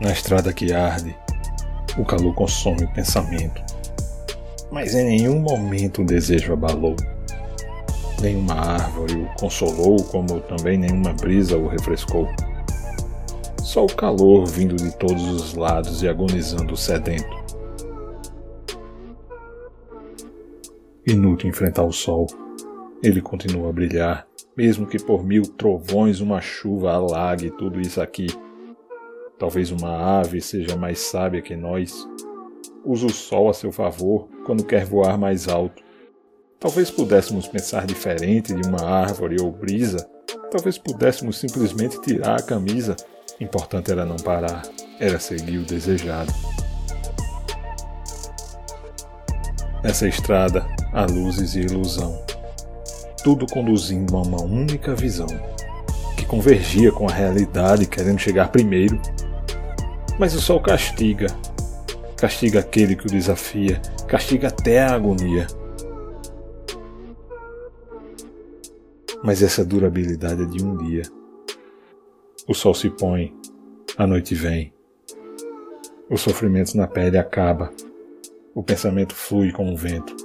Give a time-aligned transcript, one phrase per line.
[0.00, 1.16] Na estrada que arde,
[1.98, 3.60] o calor consome o pensamento,
[4.70, 6.94] mas em nenhum momento o desejo abalou.
[8.20, 12.28] Nenhuma árvore o consolou, como também nenhuma brisa o refrescou.
[13.62, 17.36] Só o calor vindo de todos os lados e agonizando o sedento.
[21.06, 22.26] Inútil enfrentar o sol.
[23.02, 28.28] Ele continua a brilhar, mesmo que por mil trovões uma chuva alague tudo isso aqui.
[29.38, 32.08] Talvez uma ave seja mais sábia que nós.
[32.84, 35.80] Usa o sol a seu favor quando quer voar mais alto.
[36.58, 40.08] Talvez pudéssemos pensar diferente de uma árvore ou brisa.
[40.50, 42.96] Talvez pudéssemos simplesmente tirar a camisa.
[43.40, 44.62] Importante era não parar,
[44.98, 46.32] era seguir o desejado.
[49.84, 52.20] Nessa estrada há luzes e ilusão,
[53.22, 55.28] tudo conduzindo a uma única visão,
[56.16, 59.00] que convergia com a realidade querendo chegar primeiro
[60.18, 61.28] mas o sol castiga.
[62.16, 65.46] Castiga aquele que o desafia, castiga até a agonia.
[69.22, 71.02] Mas essa durabilidade é de um dia.
[72.48, 73.32] O sol se põe,
[73.96, 74.72] a noite vem.
[76.10, 77.72] O sofrimento na pele acaba.
[78.54, 80.16] O pensamento flui como o vento.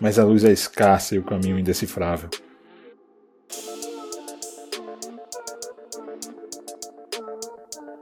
[0.00, 2.28] Mas a luz é escassa e o caminho indecifrável.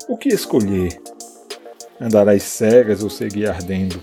[0.08, 1.00] O que escolher?
[2.00, 4.02] Andar às cegas ou seguir ardendo?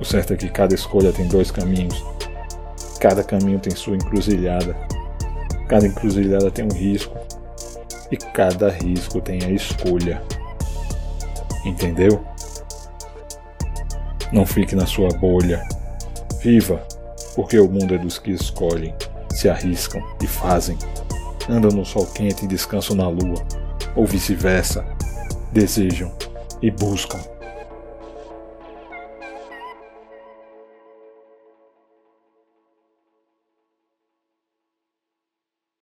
[0.00, 2.02] O certo é que cada escolha tem dois caminhos.
[3.00, 4.74] Cada caminho tem sua encruzilhada.
[5.68, 7.16] Cada encruzilhada tem um risco.
[8.10, 10.22] E cada risco tem a escolha.
[11.64, 12.24] Entendeu?
[14.32, 15.79] Não fique na sua bolha.
[16.40, 16.80] Viva,
[17.34, 18.94] porque o mundo é dos que escolhem,
[19.30, 20.78] se arriscam e fazem.
[21.48, 23.44] Andam no sol quente e descansam na lua,
[23.94, 24.84] ou vice-versa.
[25.52, 26.10] Desejam
[26.62, 27.18] e buscam.